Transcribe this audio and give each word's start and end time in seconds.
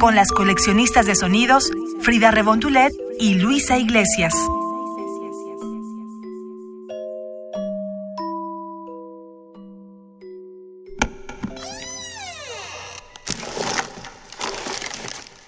con 0.00 0.16
las 0.16 0.32
coleccionistas 0.32 1.04
de 1.04 1.14
sonidos 1.14 1.70
Frida 2.00 2.30
Rebontulet 2.30 2.90
y 3.18 3.34
Luisa 3.34 3.76
Iglesias. 3.76 4.34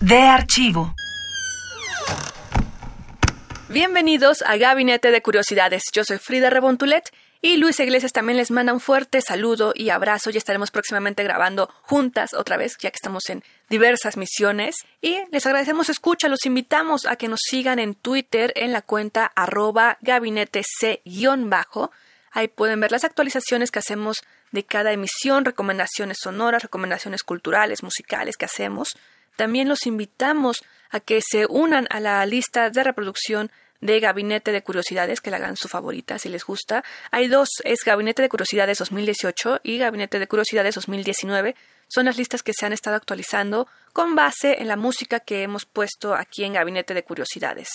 De 0.01 0.19
archivo. 0.19 0.95
Bienvenidos 3.71 4.43
a 4.43 4.57
Gabinete 4.59 5.11
de 5.11 5.23
Curiosidades. 5.23 5.85
Yo 5.95 6.05
soy 6.05 6.19
Frida 6.19 6.51
Rebontulet 6.51 7.11
y 7.45 7.57
Luis 7.57 7.81
Iglesias 7.81 8.13
también 8.13 8.37
les 8.37 8.53
manda 8.53 8.73
un 8.73 8.79
fuerte 8.79 9.21
saludo 9.21 9.73
y 9.75 9.91
abrazo. 9.91 10.31
Ya 10.31 10.39
estaremos 10.39 10.71
próximamente 10.71 11.25
grabando 11.25 11.69
juntas 11.83 12.35
otra 12.35 12.57
vez, 12.57 12.77
ya 12.79 12.89
que 12.93 12.97
estamos 12.97 13.29
en 13.29 13.43
diversas 13.69 14.17
misiones. 14.17 14.77
Y 15.01 15.19
les 15.33 15.45
agradecemos 15.45 15.89
escucha, 15.89 16.29
los 16.29 16.47
invitamos 16.47 17.05
a 17.05 17.17
que 17.17 17.27
nos 17.27 17.41
sigan 17.43 17.81
en 17.81 17.97
Twitter 17.97 18.53
en 18.55 18.71
la 18.71 18.81
cuenta 18.81 19.33
arroba 19.35 19.99
gabinete 20.03 20.63
C-bajo. 20.63 21.91
Ahí 22.31 22.47
pueden 22.47 22.79
ver 22.79 22.93
las 22.93 23.03
actualizaciones 23.03 23.73
que 23.73 23.81
hacemos 23.81 24.19
de 24.53 24.65
cada 24.65 24.93
emisión, 24.93 25.45
recomendaciones 25.45 26.19
sonoras, 26.23 26.63
recomendaciones 26.63 27.25
culturales, 27.25 27.83
musicales 27.83 28.37
que 28.37 28.45
hacemos. 28.45 28.97
También 29.35 29.69
los 29.69 29.87
invitamos 29.87 30.63
a 30.91 31.01
que 31.01 31.21
se 31.21 31.47
unan 31.47 31.89
a 31.91 31.99
la 31.99 32.25
lista 32.25 32.71
de 32.71 32.85
reproducción 32.85 33.51
de 33.83 34.01
Gabinete 34.01 34.53
de 34.53 34.63
Curiosidades, 34.63 35.21
que 35.21 35.31
la 35.31 35.37
hagan 35.37 35.57
su 35.57 35.69
favorita 35.69 36.19
si 36.19 36.31
les 36.31 36.45
gusta. 36.45 36.83
Hay 37.11 37.29
dos, 37.29 37.49
es 37.65 37.81
Gabinete 37.85 38.23
de 38.23 38.29
Curiosidades 38.31 38.79
2018 38.79 39.61
y 39.65 39.77
Gabinete 39.77 40.19
de 40.19 40.29
Curiosidades 40.29 40.77
2019. 40.77 41.55
Son 41.89 42.07
las 42.07 42.17
listas 42.17 42.43
que 42.43 42.53
se 42.55 42.65
han 42.65 42.73
estado 42.73 42.97
actualizando 42.97 43.69
con 43.93 44.15
base 44.15 44.63
en 44.63 44.69
la 44.69 44.77
música 44.77 45.21
que 45.21 45.43
hemos 45.43 45.67
puesto 45.67 46.15
aquí 46.15 46.45
en 46.45 46.55
Gabinete 46.55 46.95
de 46.95 47.03
Curiosidades. 47.03 47.69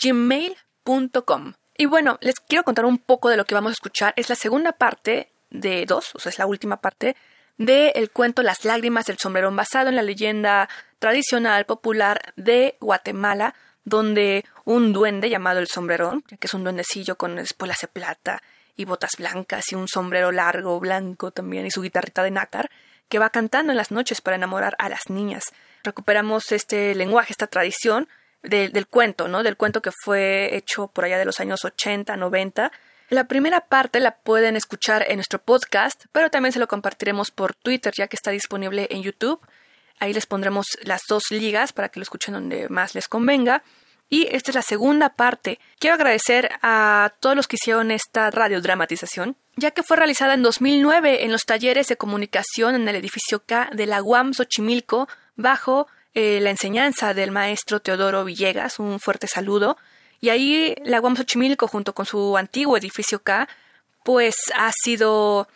gmail.com. 0.03 1.53
Y 1.77 1.85
bueno, 1.85 2.17
les 2.21 2.39
quiero 2.39 2.63
contar 2.63 2.85
un 2.85 2.97
poco 2.97 3.29
de 3.29 3.37
lo 3.37 3.45
que 3.45 3.55
vamos 3.55 3.71
a 3.71 3.73
escuchar. 3.73 4.13
Es 4.17 4.29
la 4.29 4.35
segunda 4.35 4.71
parte 4.73 5.29
de 5.51 5.85
dos, 5.85 6.15
o 6.15 6.19
sea, 6.19 6.31
es 6.31 6.39
la 6.39 6.45
última 6.47 6.77
parte 6.77 7.15
de 7.61 7.89
el 7.89 8.09
cuento 8.09 8.41
Las 8.41 8.65
lágrimas 8.65 9.05
del 9.05 9.19
sombrerón 9.19 9.55
basado 9.55 9.89
en 9.89 9.95
la 9.95 10.01
leyenda 10.01 10.67
tradicional 10.97 11.65
popular 11.65 12.33
de 12.35 12.75
Guatemala, 12.81 13.53
donde 13.85 14.45
un 14.65 14.93
duende 14.93 15.29
llamado 15.29 15.59
el 15.59 15.67
sombrerón, 15.67 16.23
que 16.23 16.47
es 16.47 16.53
un 16.55 16.63
duendecillo 16.63 17.17
con 17.17 17.37
espuelas 17.37 17.79
de 17.81 17.87
plata 17.87 18.41
y 18.75 18.85
botas 18.85 19.11
blancas 19.17 19.71
y 19.71 19.75
un 19.75 19.87
sombrero 19.87 20.31
largo 20.31 20.79
blanco 20.79 21.29
también 21.29 21.67
y 21.67 21.71
su 21.71 21.83
guitarrita 21.83 22.23
de 22.23 22.31
nácar, 22.31 22.71
que 23.09 23.19
va 23.19 23.29
cantando 23.29 23.71
en 23.71 23.77
las 23.77 23.91
noches 23.91 24.21
para 24.21 24.37
enamorar 24.37 24.75
a 24.79 24.89
las 24.89 25.09
niñas. 25.09 25.43
Recuperamos 25.83 26.51
este 26.51 26.95
lenguaje, 26.95 27.31
esta 27.31 27.47
tradición 27.47 28.07
del 28.41 28.87
cuento, 28.87 29.27
¿no? 29.27 29.43
Del 29.43 29.55
cuento 29.55 29.83
que 29.83 29.91
fue 30.03 30.55
hecho 30.55 30.87
por 30.87 31.05
allá 31.05 31.19
de 31.19 31.25
los 31.25 31.39
años 31.39 31.63
80, 31.63 32.17
90, 32.17 32.71
la 33.11 33.25
primera 33.25 33.59
parte 33.59 33.99
la 33.99 34.15
pueden 34.15 34.55
escuchar 34.55 35.05
en 35.09 35.17
nuestro 35.17 35.37
podcast, 35.37 36.05
pero 36.13 36.29
también 36.29 36.53
se 36.53 36.59
lo 36.59 36.69
compartiremos 36.69 37.29
por 37.29 37.53
Twitter 37.53 37.93
ya 37.93 38.07
que 38.07 38.15
está 38.15 38.31
disponible 38.31 38.87
en 38.89 39.03
YouTube. 39.03 39.41
Ahí 39.99 40.13
les 40.13 40.25
pondremos 40.25 40.65
las 40.83 41.01
dos 41.09 41.25
ligas 41.29 41.73
para 41.73 41.89
que 41.89 41.99
lo 41.99 42.03
escuchen 42.03 42.33
donde 42.33 42.69
más 42.69 42.95
les 42.95 43.09
convenga. 43.09 43.63
Y 44.09 44.27
esta 44.31 44.51
es 44.51 44.55
la 44.55 44.61
segunda 44.61 45.09
parte. 45.09 45.59
Quiero 45.77 45.95
agradecer 45.95 46.51
a 46.61 47.13
todos 47.19 47.35
los 47.35 47.49
que 47.49 47.57
hicieron 47.57 47.91
esta 47.91 48.31
radiodramatización, 48.31 49.35
ya 49.57 49.71
que 49.71 49.83
fue 49.83 49.97
realizada 49.97 50.33
en 50.33 50.41
2009 50.41 51.25
en 51.25 51.33
los 51.33 51.41
talleres 51.41 51.87
de 51.89 51.97
comunicación 51.97 52.75
en 52.75 52.87
el 52.87 52.95
edificio 52.95 53.43
K 53.45 53.71
de 53.73 53.87
la 53.87 54.01
UAM 54.01 54.33
Xochimilco, 54.33 55.09
bajo 55.35 55.87
eh, 56.13 56.39
la 56.41 56.49
enseñanza 56.49 57.13
del 57.13 57.31
maestro 57.31 57.81
Teodoro 57.81 58.23
Villegas. 58.23 58.79
Un 58.79 59.01
fuerte 59.01 59.27
saludo. 59.27 59.77
Y 60.21 60.29
ahí 60.29 60.75
la 60.85 61.01
UAM 61.01 61.17
Xochimilco, 61.17 61.67
junto 61.67 61.93
con 61.93 62.05
su 62.05 62.37
antiguo 62.37 62.77
edificio 62.77 63.19
K, 63.19 63.49
pues 64.03 64.35
ha 64.55 64.71
sido 64.83 65.47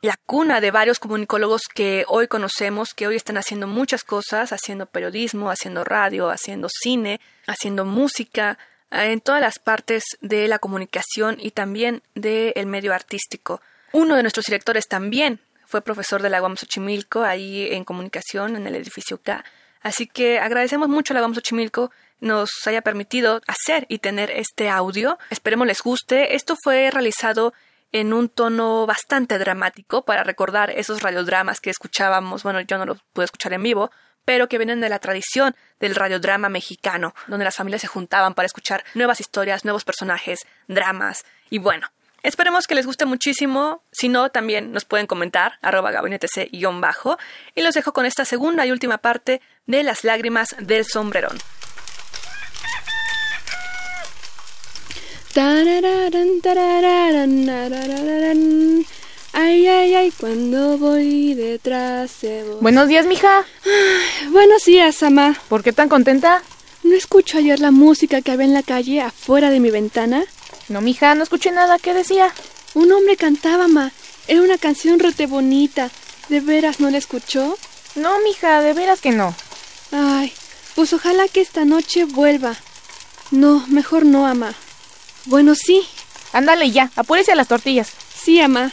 la 0.00 0.16
cuna 0.26 0.60
de 0.60 0.70
varios 0.70 0.98
comunicólogos 0.98 1.62
que 1.72 2.04
hoy 2.08 2.28
conocemos, 2.28 2.94
que 2.94 3.06
hoy 3.06 3.16
están 3.16 3.36
haciendo 3.36 3.66
muchas 3.66 4.04
cosas, 4.04 4.52
haciendo 4.52 4.86
periodismo, 4.86 5.50
haciendo 5.50 5.84
radio, 5.84 6.30
haciendo 6.30 6.68
cine, 6.70 7.20
haciendo 7.46 7.84
música, 7.84 8.58
en 8.92 9.20
todas 9.20 9.40
las 9.40 9.58
partes 9.58 10.04
de 10.20 10.48
la 10.48 10.58
comunicación 10.58 11.38
y 11.40 11.50
también 11.50 12.02
del 12.14 12.66
medio 12.66 12.92
artístico. 12.92 13.60
Uno 13.92 14.16
de 14.16 14.22
nuestros 14.22 14.46
directores 14.46 14.86
también 14.86 15.40
fue 15.66 15.80
profesor 15.80 16.22
de 16.22 16.30
la 16.30 16.42
UAM 16.42 16.56
Xochimilco, 16.56 17.22
ahí 17.22 17.68
en 17.72 17.84
comunicación, 17.84 18.56
en 18.56 18.66
el 18.66 18.74
edificio 18.76 19.20
K. 19.22 19.44
Así 19.80 20.06
que 20.06 20.38
agradecemos 20.38 20.88
mucho 20.88 21.12
a 21.12 21.16
la 21.16 21.22
UAM 21.22 21.34
Xochimilco 21.34 21.90
nos 22.22 22.50
haya 22.66 22.80
permitido 22.80 23.42
hacer 23.46 23.84
y 23.88 23.98
tener 23.98 24.30
este 24.30 24.70
audio. 24.70 25.18
Esperemos 25.28 25.66
les 25.66 25.82
guste. 25.82 26.34
Esto 26.36 26.56
fue 26.62 26.90
realizado 26.90 27.52
en 27.90 28.14
un 28.14 28.28
tono 28.30 28.86
bastante 28.86 29.38
dramático 29.38 30.04
para 30.04 30.24
recordar 30.24 30.70
esos 30.70 31.02
radiodramas 31.02 31.60
que 31.60 31.70
escuchábamos. 31.70 32.42
Bueno, 32.42 32.60
yo 32.62 32.78
no 32.78 32.86
los 32.86 33.02
pude 33.12 33.26
escuchar 33.26 33.52
en 33.52 33.62
vivo, 33.62 33.90
pero 34.24 34.48
que 34.48 34.56
vienen 34.56 34.80
de 34.80 34.88
la 34.88 35.00
tradición 35.00 35.54
del 35.80 35.94
radiodrama 35.94 36.48
mexicano, 36.48 37.12
donde 37.26 37.44
las 37.44 37.56
familias 37.56 37.82
se 37.82 37.88
juntaban 37.88 38.34
para 38.34 38.46
escuchar 38.46 38.84
nuevas 38.94 39.20
historias, 39.20 39.64
nuevos 39.64 39.84
personajes, 39.84 40.46
dramas. 40.68 41.24
Y 41.50 41.58
bueno, 41.58 41.88
esperemos 42.22 42.66
que 42.68 42.76
les 42.76 42.86
guste 42.86 43.04
muchísimo. 43.04 43.82
Si 43.90 44.08
no, 44.08 44.30
también 44.30 44.72
nos 44.72 44.84
pueden 44.84 45.08
comentar, 45.08 45.58
arroba 45.60 45.90
gabinetec-bajo. 45.90 47.18
Y 47.56 47.62
los 47.62 47.74
dejo 47.74 47.92
con 47.92 48.06
esta 48.06 48.24
segunda 48.24 48.64
y 48.64 48.70
última 48.70 48.98
parte 48.98 49.42
de 49.66 49.82
Las 49.82 50.04
lágrimas 50.04 50.54
del 50.60 50.84
sombrerón. 50.84 51.36
Ay, 59.32 59.66
ay, 59.66 59.94
ay, 59.94 60.12
cuando 60.20 60.76
voy 60.76 61.32
detrás 61.32 62.20
de 62.20 62.44
vos. 62.44 62.60
Buenos 62.60 62.86
días, 62.86 63.06
mija. 63.06 63.46
buenos 64.30 64.66
días, 64.66 65.02
ama. 65.02 65.40
¿Por 65.48 65.62
qué 65.62 65.72
tan 65.72 65.88
contenta? 65.88 66.42
¿No 66.82 66.94
escucho 66.94 67.38
ayer 67.38 67.60
la 67.60 67.70
música 67.70 68.20
que 68.20 68.30
había 68.30 68.44
en 68.44 68.52
la 68.52 68.62
calle 68.62 69.00
afuera 69.00 69.48
de 69.48 69.58
mi 69.58 69.70
ventana? 69.70 70.22
No, 70.68 70.82
mija, 70.82 71.14
no 71.14 71.22
escuché 71.22 71.50
nada. 71.50 71.78
¿Qué 71.78 71.94
decía? 71.94 72.30
Un 72.74 72.92
hombre 72.92 73.16
cantaba, 73.16 73.68
ma. 73.68 73.90
Era 74.28 74.42
una 74.42 74.58
canción 74.58 74.98
rote 74.98 75.26
bonita. 75.26 75.90
¿De 76.28 76.40
veras 76.40 76.78
no 76.78 76.90
la 76.90 76.98
escuchó? 76.98 77.56
No, 77.94 78.20
mija, 78.20 78.60
de 78.60 78.74
veras 78.74 79.00
que 79.00 79.12
no. 79.12 79.34
Ay, 79.92 80.30
pues 80.74 80.92
ojalá 80.92 81.26
que 81.28 81.40
esta 81.40 81.64
noche 81.64 82.04
vuelva. 82.04 82.54
No, 83.30 83.64
mejor 83.68 84.04
no, 84.04 84.26
ama. 84.26 84.54
Bueno, 85.26 85.54
sí. 85.54 85.82
Ándale 86.32 86.70
ya, 86.70 86.90
apúrese 86.96 87.32
a 87.32 87.34
las 87.34 87.48
tortillas. 87.48 87.92
Sí, 88.14 88.40
ama. 88.40 88.70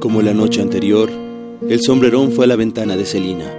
Como 0.00 0.22
la 0.22 0.34
noche 0.34 0.60
anterior, 0.60 1.10
el 1.68 1.80
sombrerón 1.82 2.32
fue 2.32 2.44
a 2.44 2.48
la 2.48 2.56
ventana 2.56 2.96
de 2.96 3.06
Celina 3.06 3.52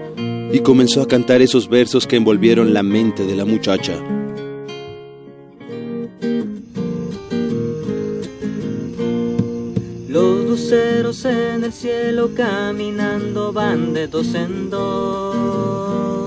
y 0.52 0.60
comenzó 0.60 1.02
a 1.02 1.08
cantar 1.08 1.42
esos 1.42 1.68
versos 1.68 2.08
que 2.08 2.16
envolvieron 2.16 2.74
la 2.74 2.84
mente 2.84 3.26
de 3.26 3.36
la 3.36 3.46
muchacha. 3.46 3.94
Los 10.08 10.46
luceros 10.46 11.26
en 11.26 11.64
el 11.64 11.74
cielo 11.74 12.32
caminando 12.36 13.52
van 13.52 13.94
de 13.94 14.08
dos 14.08 14.34
en 14.36 14.70
dos. 14.70 16.27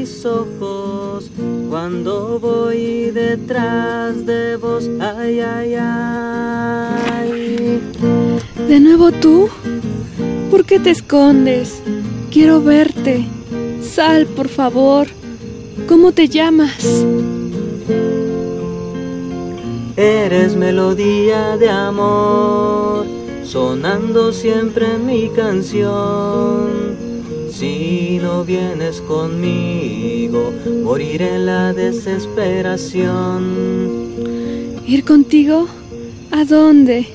Mis 0.00 0.24
ojos 0.24 1.30
cuando 1.68 2.38
voy 2.40 3.10
detrás 3.10 4.24
de 4.24 4.56
vos, 4.56 4.88
ay, 4.98 5.40
ay, 5.40 5.74
ay. 5.74 7.82
¿De 8.66 8.80
nuevo 8.80 9.12
tú? 9.12 9.50
¿Por 10.50 10.64
qué 10.64 10.80
te 10.80 10.90
escondes? 10.90 11.82
Quiero 12.30 12.62
verte. 12.62 13.26
Sal, 13.82 14.26
por 14.26 14.48
favor. 14.48 15.06
¿Cómo 15.86 16.12
te 16.12 16.28
llamas? 16.28 17.04
Eres 19.96 20.56
melodía 20.56 21.58
de 21.58 21.68
amor, 21.68 23.04
sonando 23.44 24.32
siempre 24.32 24.96
mi 24.96 25.28
canción 25.28 26.89
si 27.60 28.18
no 28.22 28.42
vienes 28.42 29.02
conmigo, 29.02 30.50
moriré 30.82 31.34
en 31.34 31.44
la 31.44 31.74
desesperación. 31.74 33.42
¿Ir 34.86 35.04
contigo? 35.04 35.68
¿A 36.30 36.46
dónde? 36.46 37.06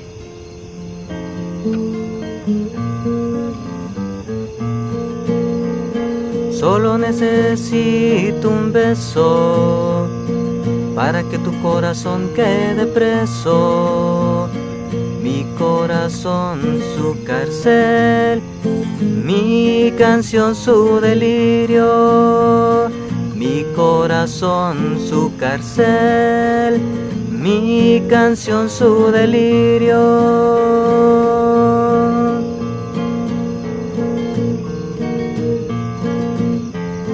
Solo 6.51 6.99
necesito 6.99 8.49
un 8.49 8.71
beso 8.71 10.07
para 10.93 11.23
que 11.23 11.39
tu 11.39 11.59
corazón 11.63 12.29
quede 12.35 12.85
preso. 12.85 14.47
Mi 15.23 15.43
corazón 15.57 16.61
su 16.95 17.17
cárcel 17.23 18.43
mi 19.01 19.91
canción 19.97 20.55
su 20.55 20.99
delirio, 21.01 22.89
mi 23.35 23.65
corazón 23.75 24.97
su 25.09 25.35
cárcel, 25.37 26.79
mi 27.31 28.01
canción 28.09 28.69
su 28.69 29.11
delirio. 29.11 30.45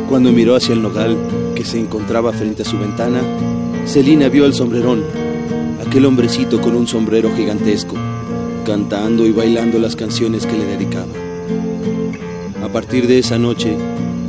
Cuando 0.09 0.31
miró 0.31 0.55
hacia 0.55 0.73
el 0.73 0.81
nogal 0.81 1.17
que 1.55 1.63
se 1.63 1.79
encontraba 1.79 2.33
frente 2.33 2.63
a 2.63 2.65
su 2.65 2.77
ventana, 2.77 3.21
Celina 3.85 4.27
vio 4.29 4.45
al 4.45 4.53
sombrerón, 4.53 5.03
aquel 5.85 6.05
hombrecito 6.05 6.61
con 6.61 6.75
un 6.75 6.87
sombrero 6.87 7.31
gigantesco, 7.35 7.95
cantando 8.65 9.25
y 9.25 9.31
bailando 9.31 9.79
las 9.79 9.95
canciones 9.95 10.45
que 10.45 10.57
le 10.57 10.65
dedicaba. 10.65 11.30
A 12.63 12.67
partir 12.69 13.07
de 13.07 13.19
esa 13.19 13.37
noche, 13.37 13.75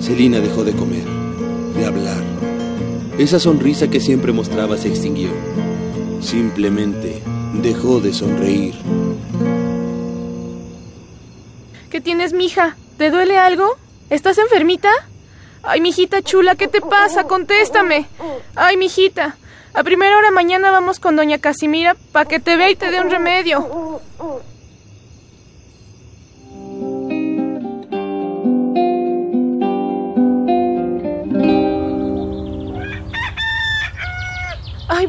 Celina 0.01 0.41
dejó 0.41 0.65
de 0.65 0.73
comer, 0.73 1.05
de 1.77 1.87
hablar. 1.87 2.23
Esa 3.19 3.39
sonrisa 3.39 3.89
que 3.89 4.01
siempre 4.01 4.33
mostraba 4.33 4.77
se 4.77 4.89
extinguió. 4.89 5.31
Simplemente 6.21 7.23
dejó 7.55 8.01
de 8.01 8.13
sonreír. 8.13 8.75
¿Qué 11.91 12.01
tienes, 12.01 12.32
mija? 12.32 12.77
¿Te 12.97 13.11
duele 13.11 13.39
algo? 13.39 13.77
¿Estás 14.09 14.39
enfermita? 14.39 14.91
Ay, 15.63 15.81
mijita 15.81 16.23
chula, 16.23 16.55
¿qué 16.56 16.69
te 16.69 16.81
pasa? 16.81 17.25
Contéstame. 17.25 18.06
Ay, 18.56 18.77
mijita. 18.77 19.37
A 19.75 19.82
primera 19.85 20.19
hora 20.19 20.31
mañana 20.31 20.71
vamos 20.71 21.01
con 21.01 21.17
doña 21.17 21.39
Casimira 21.39 21.97
para 22.13 22.27
que 22.27 22.41
te 22.41 22.56
vea 22.56 22.71
y 22.71 22.77
te 22.77 22.91
dé 22.91 23.01
un 23.01 23.11
remedio. 23.11 24.01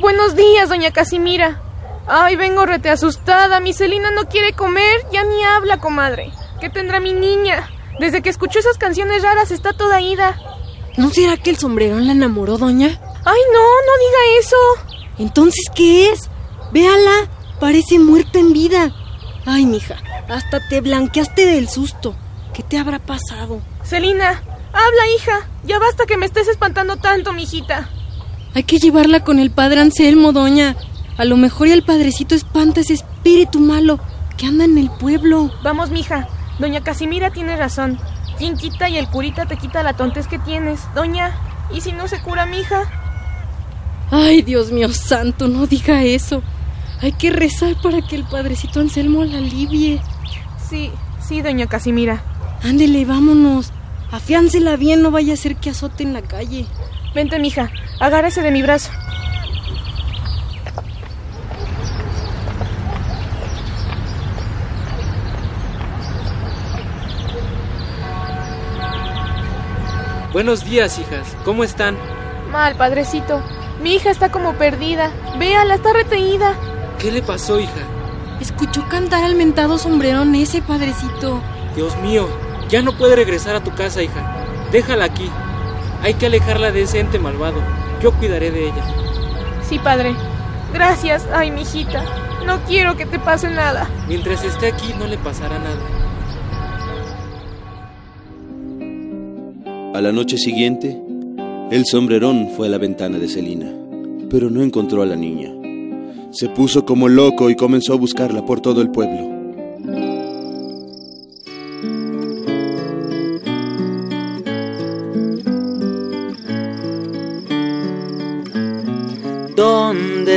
Buenos 0.04 0.36
días, 0.36 0.68
doña 0.68 0.92
Casimira. 0.92 1.62
Ay, 2.08 2.36
vengo 2.36 2.66
rete 2.66 2.90
asustada. 2.90 3.62
Mi 3.62 3.74
Celina 3.74 4.12
no 4.12 4.28
quiere 4.28 4.52
comer, 4.52 5.00
ya 5.14 5.24
ni 5.24 5.42
habla, 5.46 5.80
comadre. 5.80 6.30
¿Qué 6.60 6.70
tendrá 6.70 7.00
mi 7.00 7.14
niña? 7.14 7.70
Desde 8.02 8.22
que 8.22 8.30
escuchó 8.30 8.60
esas 8.60 8.78
canciones 8.78 9.24
raras 9.24 9.50
está 9.50 9.72
toda 9.72 10.02
ida. 10.02 10.38
¿No 10.98 11.10
será 11.10 11.38
que 11.38 11.52
el 11.52 11.58
sombrerón 11.58 12.06
la 12.06 12.12
enamoró, 12.12 12.58
doña? 12.58 12.88
Ay, 12.88 13.42
no, 13.54 13.62
no 13.62 13.94
diga 14.06 14.40
eso. 14.40 14.58
Entonces, 15.20 15.64
¿qué 15.74 16.12
es? 16.12 16.30
Véala, 16.74 17.30
parece 17.62 17.98
muerta 17.98 18.40
en 18.40 18.52
vida. 18.52 18.92
Ay, 19.46 19.66
mija, 19.66 19.96
hasta 20.28 20.60
te 20.68 20.82
blanqueaste 20.82 21.46
del 21.46 21.70
susto. 21.70 22.14
¿Qué 22.54 22.62
te 22.62 22.78
habrá 22.78 23.00
pasado? 23.00 23.62
Celina, 23.86 24.44
habla, 24.74 25.08
hija. 25.16 25.48
Ya 25.64 25.80
basta 25.80 26.06
que 26.06 26.18
me 26.18 26.26
estés 26.26 26.50
espantando 26.50 26.98
tanto, 26.98 27.32
mijita. 27.32 27.90
Hay 28.56 28.64
que 28.64 28.78
llevarla 28.78 29.24
con 29.24 29.40
el 29.40 29.52
padre 29.52 29.82
Anselmo, 29.82 30.32
doña. 30.32 30.76
A 31.18 31.26
lo 31.26 31.38
mejor 31.38 31.68
y 31.68 31.72
el 31.72 31.84
padrecito 31.84 32.36
espanta 32.36 32.82
ese 32.82 32.94
espíritu 32.94 33.60
malo 33.60 34.00
que 34.38 34.46
anda 34.46 34.66
en 34.66 34.78
el 34.78 34.90
pueblo. 34.90 35.52
Vamos, 35.64 35.90
mija. 35.90 36.28
Doña 36.60 36.82
Casimira 36.82 37.32
tiene 37.32 37.56
razón. 37.56 37.98
Quien 38.38 38.58
quita 38.58 38.90
y 38.90 38.98
el 38.98 39.08
curita 39.08 39.46
te 39.46 39.58
quita 39.58 39.84
la 39.84 39.94
tontez 39.94 40.28
que 40.28 40.40
tienes. 40.40 40.82
Doña, 40.94 41.32
¿y 41.74 41.82
si 41.82 41.92
no 41.92 42.08
se 42.08 42.22
cura 42.22 42.46
mi 42.46 42.60
hija? 42.60 42.84
Ay, 44.12 44.42
Dios 44.44 44.72
mío 44.72 44.90
santo, 44.90 45.48
no 45.48 45.66
diga 45.66 46.04
eso. 46.04 46.44
Hay 47.02 47.14
que 47.14 47.32
rezar 47.32 47.76
para 47.82 48.02
que 48.02 48.16
el 48.16 48.24
padrecito 48.24 48.80
Anselmo 48.80 49.26
la 49.26 49.38
alivie. 49.38 50.00
Sí, 50.70 50.92
sí, 51.28 51.42
doña 51.42 51.68
Casimira. 51.68 52.24
Ándele, 52.64 53.06
vámonos. 53.06 53.72
Afiáncela 54.12 54.76
bien, 54.78 55.02
no 55.02 55.10
vaya 55.10 55.34
a 55.34 55.38
ser 55.38 55.56
que 55.56 55.72
azote 55.72 56.04
en 56.04 56.14
la 56.14 56.22
calle. 56.22 56.66
Vente, 57.16 57.40
mija. 57.40 57.72
Agárrese 58.04 58.42
de 58.42 58.52
mi 58.52 58.62
brazo. 58.62 58.92
Buenos 70.34 70.66
días, 70.66 71.00
hijas. 71.00 71.38
¿Cómo 71.46 71.64
están? 71.64 71.96
Mal, 72.52 72.76
padrecito. 72.76 73.42
Mi 73.82 73.96
hija 73.96 74.12
está 74.12 74.30
como 74.30 74.56
perdida. 74.56 75.10
Véala, 75.40 75.76
está 75.76 75.94
retenida. 75.94 76.56
¿Qué 77.00 77.10
le 77.10 77.22
pasó, 77.22 77.58
hija? 77.58 77.72
Escuchó 78.42 78.86
cantar 78.90 79.24
al 79.24 79.36
mentado 79.36 79.78
sombrerón 79.78 80.36
ese, 80.36 80.62
padrecito. 80.62 81.42
Dios 81.74 81.96
mío, 82.00 82.28
ya 82.68 82.82
no 82.82 82.98
puede 82.98 83.16
regresar 83.16 83.56
a 83.56 83.64
tu 83.64 83.74
casa, 83.74 84.04
hija. 84.04 84.68
Déjala 84.74 85.06
aquí. 85.06 85.32
Hay 86.02 86.16
que 86.16 86.26
alejarla 86.26 86.74
de 86.74 86.82
ese 86.82 87.00
ente 87.00 87.18
malvado. 87.18 87.62
Yo 88.04 88.12
cuidaré 88.12 88.52
de 88.52 88.66
ella. 88.66 88.84
Sí, 89.62 89.80
padre. 89.80 90.14
Gracias. 90.74 91.26
Ay, 91.34 91.52
mijita. 91.52 92.04
No 92.46 92.60
quiero 92.66 92.98
que 92.98 93.06
te 93.06 93.18
pase 93.18 93.50
nada. 93.50 93.90
Mientras 94.10 94.44
esté 94.44 94.68
aquí 94.68 94.94
no 95.00 95.08
le 95.08 95.18
pasará 95.18 95.58
nada. 95.58 95.80
A 99.96 100.02
la 100.02 100.12
noche 100.12 100.38
siguiente, 100.38 101.02
el 101.72 101.86
sombrerón 101.86 102.50
fue 102.58 102.68
a 102.68 102.72
la 102.72 102.78
ventana 102.78 103.20
de 103.20 103.30
Celina, 103.30 103.72
pero 104.30 104.50
no 104.50 104.62
encontró 104.62 105.02
a 105.02 105.06
la 105.06 105.16
niña. 105.16 105.54
Se 106.32 106.50
puso 106.50 106.84
como 106.84 107.08
loco 107.08 107.50
y 107.50 107.56
comenzó 107.56 107.94
a 107.94 107.98
buscarla 107.98 108.46
por 108.46 108.60
todo 108.60 108.82
el 108.82 108.90
pueblo. 108.90 109.43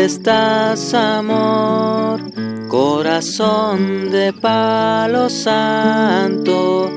Estás, 0.07 0.95
amor? 0.95 2.21
Corazón 2.69 4.11
de 4.11 4.33
palo 4.33 5.29
santo, 5.29 6.89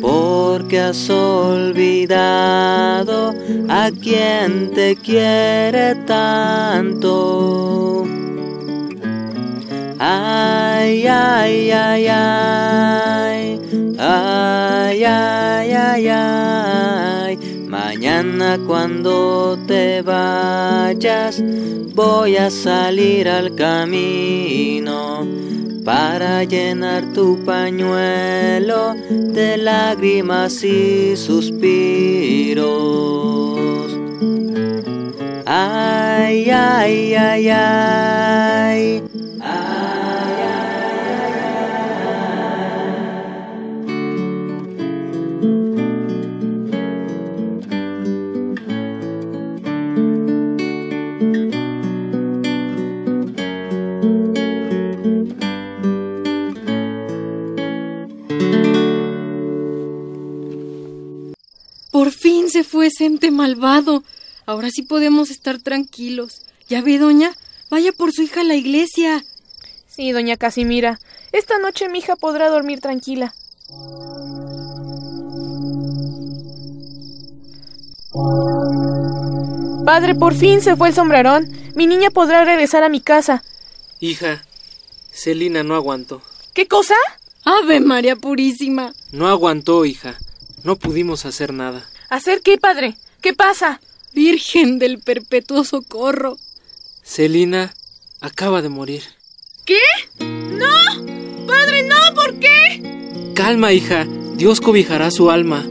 porque 0.00 0.78
has 0.80 1.08
olvidado 1.08 2.14
a 3.68 3.90
quien 3.90 4.72
te 4.74 4.94
quiere 4.96 5.94
tanto. 6.06 8.04
Ay, 9.98 11.06
ay, 11.06 11.70
ay, 11.70 12.06
ay, 12.08 13.60
ay, 13.98 15.04
ay, 15.04 15.72
ay, 15.72 16.08
ay. 16.08 16.69
Cuando 18.66 19.58
te 19.66 20.02
vayas 20.02 21.42
voy 21.94 22.36
a 22.36 22.50
salir 22.50 23.26
al 23.26 23.54
camino 23.54 25.26
para 25.86 26.44
llenar 26.44 27.14
tu 27.14 27.42
pañuelo 27.46 28.94
de 29.08 29.56
lágrimas 29.56 30.62
y 30.62 31.16
suspiros. 31.16 32.66
Ay, 35.46 36.50
ay, 36.50 37.14
ay, 37.14 37.48
ay. 37.48 39.09
Ese 62.82 63.06
ente 63.06 63.30
malvado. 63.30 64.02
Ahora 64.46 64.70
sí 64.70 64.82
podemos 64.82 65.30
estar 65.30 65.58
tranquilos. 65.58 66.42
Ya 66.68 66.82
ve, 66.82 66.98
doña, 66.98 67.32
vaya 67.70 67.92
por 67.92 68.12
su 68.12 68.22
hija 68.22 68.40
a 68.40 68.44
la 68.44 68.54
iglesia. 68.54 69.24
Sí, 69.88 70.12
doña 70.12 70.36
Casimira. 70.36 71.00
Esta 71.32 71.58
noche 71.58 71.88
mi 71.88 71.98
hija 71.98 72.16
podrá 72.16 72.48
dormir 72.48 72.80
tranquila. 72.80 73.34
Padre, 79.84 80.14
por 80.14 80.34
fin 80.34 80.60
se 80.60 80.76
fue 80.76 80.88
el 80.88 80.94
sombrerón. 80.94 81.50
Mi 81.74 81.86
niña 81.86 82.10
podrá 82.10 82.44
regresar 82.44 82.82
a 82.82 82.88
mi 82.88 83.00
casa. 83.00 83.42
Hija, 84.00 84.44
Celina 85.10 85.62
no 85.62 85.74
aguantó. 85.74 86.22
¿Qué 86.54 86.66
cosa? 86.68 86.94
Ave 87.44 87.80
María 87.80 88.16
Purísima. 88.16 88.92
No 89.12 89.28
aguantó, 89.28 89.84
hija. 89.84 90.18
No 90.62 90.76
pudimos 90.76 91.24
hacer 91.24 91.52
nada. 91.52 91.84
¿Hacer 92.10 92.40
qué, 92.42 92.58
padre? 92.58 92.96
¿Qué 93.22 93.34
pasa? 93.34 93.80
Virgen 94.12 94.80
del 94.80 94.98
perpetuo 94.98 95.62
socorro. 95.62 96.38
Celina 97.04 97.72
acaba 98.20 98.62
de 98.62 98.68
morir. 98.68 99.02
¿Qué? 99.64 99.78
¡No! 100.18 101.46
¡Padre, 101.46 101.84
no! 101.84 102.14
¿Por 102.16 102.34
qué? 102.40 103.32
Calma, 103.34 103.72
hija. 103.72 104.08
Dios 104.34 104.60
cobijará 104.60 105.12
su 105.12 105.30
alma. 105.30 105.64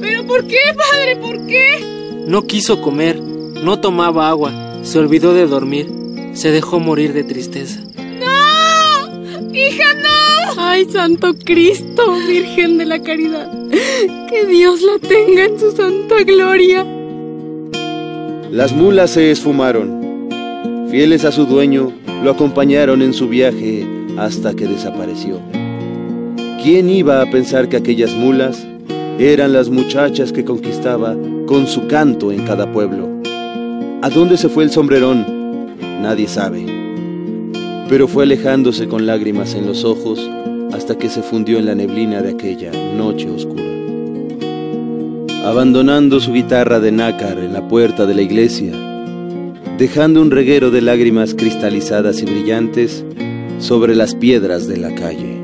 ¿Pero 0.00 0.26
por 0.26 0.48
qué, 0.48 0.58
padre? 0.76 1.16
¿Por 1.16 1.46
qué? 1.46 2.24
No 2.26 2.48
quiso 2.48 2.82
comer, 2.82 3.20
no 3.20 3.78
tomaba 3.78 4.28
agua, 4.28 4.80
se 4.82 4.98
olvidó 4.98 5.34
de 5.34 5.46
dormir, 5.46 5.88
se 6.34 6.50
dejó 6.50 6.80
morir 6.80 7.12
de 7.12 7.22
tristeza. 7.22 7.80
¡No! 7.96 9.54
¡Hija, 9.54 9.94
no! 9.94 10.60
Ay, 10.60 10.90
Santo 10.90 11.36
Cristo, 11.38 12.12
Virgen 12.26 12.78
de 12.78 12.86
la 12.86 13.00
Caridad. 13.00 13.65
Que 14.28 14.44
Dios 14.46 14.82
la 14.82 14.98
tenga 14.98 15.44
en 15.44 15.58
su 15.58 15.70
santa 15.72 16.22
gloria. 16.22 16.84
Las 18.50 18.72
mulas 18.72 19.12
se 19.12 19.30
esfumaron. 19.30 20.28
Fieles 20.90 21.24
a 21.24 21.32
su 21.32 21.46
dueño, 21.46 21.92
lo 22.22 22.30
acompañaron 22.30 23.00
en 23.00 23.14
su 23.14 23.28
viaje 23.28 23.86
hasta 24.18 24.54
que 24.54 24.66
desapareció. 24.66 25.40
¿Quién 26.62 26.90
iba 26.90 27.22
a 27.22 27.30
pensar 27.30 27.68
que 27.68 27.76
aquellas 27.78 28.12
mulas 28.12 28.66
eran 29.18 29.52
las 29.52 29.70
muchachas 29.70 30.32
que 30.32 30.44
conquistaba 30.44 31.16
con 31.46 31.66
su 31.66 31.86
canto 31.86 32.32
en 32.32 32.44
cada 32.44 32.70
pueblo? 32.72 33.08
¿A 34.02 34.10
dónde 34.10 34.36
se 34.36 34.50
fue 34.50 34.64
el 34.64 34.70
sombrerón? 34.70 35.24
Nadie 36.02 36.28
sabe. 36.28 36.66
Pero 37.88 38.08
fue 38.08 38.24
alejándose 38.24 38.88
con 38.88 39.06
lágrimas 39.06 39.54
en 39.54 39.66
los 39.66 39.84
ojos 39.84 40.30
hasta 40.72 40.98
que 40.98 41.08
se 41.08 41.22
fundió 41.22 41.58
en 41.58 41.66
la 41.66 41.74
neblina 41.74 42.20
de 42.20 42.32
aquella 42.32 42.70
noche 42.94 43.30
oscura. 43.30 43.75
Abandonando 45.46 46.18
su 46.18 46.32
guitarra 46.32 46.80
de 46.80 46.90
nácar 46.90 47.38
en 47.38 47.52
la 47.52 47.68
puerta 47.68 48.04
de 48.04 48.16
la 48.16 48.22
iglesia, 48.22 48.72
dejando 49.78 50.20
un 50.20 50.32
reguero 50.32 50.72
de 50.72 50.80
lágrimas 50.80 51.36
cristalizadas 51.36 52.20
y 52.20 52.24
brillantes 52.24 53.04
sobre 53.60 53.94
las 53.94 54.16
piedras 54.16 54.66
de 54.66 54.76
la 54.76 54.92
calle. 54.96 55.40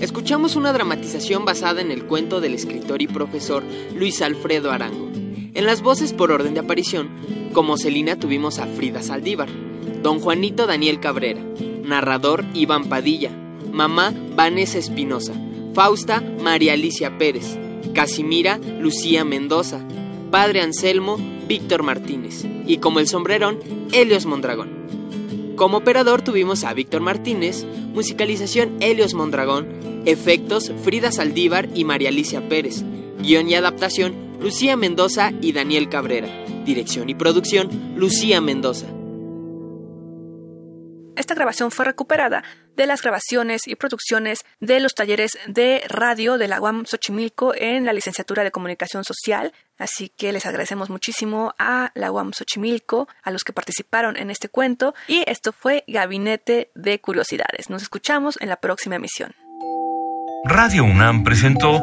Escuchamos 0.00 0.56
una 0.56 0.72
dramatización 0.72 1.44
basada 1.44 1.82
en 1.82 1.90
el 1.90 2.04
cuento 2.06 2.40
del 2.40 2.54
escritor 2.54 3.02
y 3.02 3.06
profesor 3.06 3.62
Luis 3.94 4.22
Alfredo 4.22 4.70
Arango. 4.70 5.19
En 5.52 5.66
las 5.66 5.82
voces 5.82 6.12
por 6.12 6.30
orden 6.30 6.54
de 6.54 6.60
aparición, 6.60 7.10
como 7.52 7.76
Celina 7.76 8.16
tuvimos 8.16 8.58
a 8.58 8.66
Frida 8.66 9.02
Saldívar, 9.02 9.48
Don 10.02 10.20
Juanito 10.20 10.66
Daniel 10.66 11.00
Cabrera, 11.00 11.42
narrador 11.82 12.44
Iván 12.54 12.88
Padilla, 12.88 13.30
mamá 13.72 14.14
Vanessa 14.36 14.78
Espinosa, 14.78 15.34
Fausta 15.74 16.22
María 16.40 16.74
Alicia 16.74 17.18
Pérez, 17.18 17.58
Casimira 17.94 18.58
Lucía 18.58 19.24
Mendoza, 19.24 19.80
padre 20.30 20.62
Anselmo 20.62 21.18
Víctor 21.48 21.82
Martínez 21.82 22.44
y 22.66 22.78
como 22.78 23.00
el 23.00 23.08
sombrerón 23.08 23.58
Helios 23.92 24.26
Mondragón. 24.26 24.70
Como 25.56 25.78
operador 25.78 26.22
tuvimos 26.22 26.62
a 26.62 26.72
Víctor 26.72 27.00
Martínez, 27.02 27.66
musicalización 27.92 28.76
Helios 28.80 29.14
Mondragón, 29.14 30.02
efectos 30.06 30.72
Frida 30.84 31.10
Saldívar 31.10 31.68
y 31.74 31.84
María 31.84 32.08
Alicia 32.08 32.48
Pérez, 32.48 32.84
guion 33.20 33.50
y 33.50 33.54
adaptación 33.54 34.29
Lucía 34.40 34.76
Mendoza 34.76 35.32
y 35.40 35.52
Daniel 35.52 35.88
Cabrera, 35.88 36.28
dirección 36.64 37.10
y 37.10 37.14
producción 37.14 37.94
Lucía 37.96 38.40
Mendoza. 38.40 38.86
Esta 41.20 41.34
grabación 41.34 41.70
fue 41.70 41.84
recuperada 41.84 42.42
de 42.76 42.86
las 42.86 43.02
grabaciones 43.02 43.68
y 43.68 43.74
producciones 43.74 44.40
de 44.58 44.80
los 44.80 44.94
talleres 44.94 45.38
de 45.46 45.82
radio 45.86 46.38
de 46.38 46.48
la 46.48 46.62
UAM 46.62 46.86
Xochimilco 46.86 47.54
en 47.54 47.84
la 47.84 47.92
licenciatura 47.92 48.42
de 48.42 48.50
Comunicación 48.50 49.04
Social. 49.04 49.52
Así 49.76 50.08
que 50.08 50.32
les 50.32 50.46
agradecemos 50.46 50.88
muchísimo 50.88 51.54
a 51.58 51.90
la 51.94 52.10
UAM 52.10 52.32
Xochimilco, 52.32 53.06
a 53.22 53.30
los 53.30 53.44
que 53.44 53.52
participaron 53.52 54.16
en 54.16 54.30
este 54.30 54.48
cuento. 54.48 54.94
Y 55.08 55.22
esto 55.26 55.52
fue 55.52 55.84
Gabinete 55.86 56.70
de 56.74 56.98
Curiosidades. 57.02 57.68
Nos 57.68 57.82
escuchamos 57.82 58.38
en 58.40 58.48
la 58.48 58.56
próxima 58.56 58.96
emisión. 58.96 59.34
Radio 60.44 60.84
UNAM 60.84 61.22
presentó 61.22 61.82